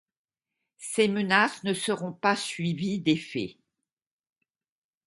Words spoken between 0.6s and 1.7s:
Ces menaces